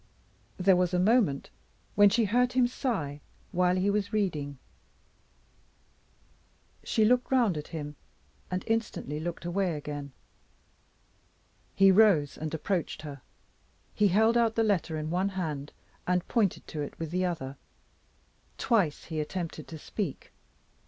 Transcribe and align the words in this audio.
There 0.57 0.75
was 0.75 0.95
a 0.95 0.99
moment 0.99 1.51
when 1.93 2.09
she 2.09 2.25
heard 2.25 2.53
him 2.53 2.65
sigh 2.65 3.21
while 3.51 3.75
he 3.75 3.91
was 3.91 4.11
reading. 4.11 4.57
She 6.83 7.05
looked 7.05 7.31
round 7.31 7.55
at 7.55 7.67
him, 7.67 7.95
and 8.49 8.63
instantly 8.65 9.19
looked 9.19 9.45
away 9.45 9.75
again. 9.75 10.11
He 11.75 11.91
rose 11.91 12.35
and 12.35 12.51
approached 12.51 13.03
her; 13.03 13.21
he 13.93 14.07
held 14.07 14.35
out 14.37 14.55
the 14.55 14.63
letter 14.63 14.97
in 14.97 15.11
one 15.11 15.29
hand, 15.29 15.71
and 16.07 16.27
pointed 16.27 16.65
to 16.69 16.81
it 16.81 16.97
with 16.97 17.11
the 17.11 17.25
other. 17.25 17.57
Twice 18.57 19.03
he 19.03 19.19
attempted 19.19 19.67
to 19.67 19.77
speak. 19.77 20.31